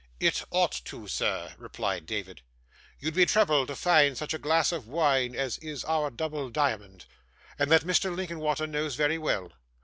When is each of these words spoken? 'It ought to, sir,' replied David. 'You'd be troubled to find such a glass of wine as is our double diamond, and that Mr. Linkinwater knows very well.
'It 0.19 0.43
ought 0.49 0.71
to, 0.83 1.05
sir,' 1.07 1.53
replied 1.59 2.07
David. 2.07 2.41
'You'd 2.99 3.13
be 3.13 3.27
troubled 3.27 3.67
to 3.67 3.75
find 3.75 4.17
such 4.17 4.33
a 4.33 4.39
glass 4.39 4.71
of 4.71 4.87
wine 4.87 5.35
as 5.35 5.59
is 5.59 5.85
our 5.85 6.09
double 6.09 6.49
diamond, 6.49 7.05
and 7.59 7.71
that 7.71 7.83
Mr. 7.85 8.09
Linkinwater 8.15 8.65
knows 8.65 8.95
very 8.95 9.19
well. 9.19 9.51